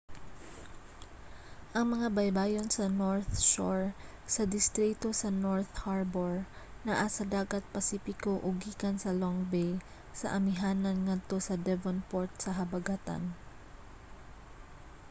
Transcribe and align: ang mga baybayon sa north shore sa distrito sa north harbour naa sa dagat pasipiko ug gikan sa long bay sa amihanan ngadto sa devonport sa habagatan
ang 1.77 1.85
mga 1.93 2.07
baybayon 2.17 2.67
sa 2.73 2.85
north 3.01 3.31
shore 3.51 3.85
sa 4.35 4.43
distrito 4.55 5.07
sa 5.21 5.29
north 5.45 5.69
harbour 5.85 6.33
naa 6.87 7.05
sa 7.15 7.23
dagat 7.37 7.63
pasipiko 7.75 8.31
ug 8.45 8.53
gikan 8.65 8.95
sa 8.99 9.11
long 9.21 9.39
bay 9.51 9.71
sa 10.19 10.27
amihanan 10.37 10.97
ngadto 11.05 11.37
sa 11.47 11.55
devonport 11.67 12.31
sa 12.43 12.51
habagatan 12.59 13.23